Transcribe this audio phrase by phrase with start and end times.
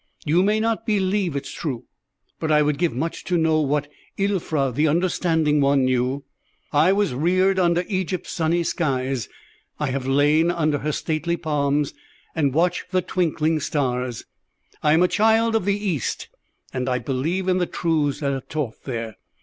[0.25, 1.83] You may not believe it true,
[2.39, 6.23] but I would give much to know what Ilfra the Understanding One knew.
[6.73, 9.29] I was reared under Egypt's sunny skies;
[9.79, 11.93] I have lain under her stately palms
[12.33, 14.23] and watched the twinkling stars;
[14.81, 16.29] I am a child of the East,
[16.73, 19.17] and believe in the truths that are taught there.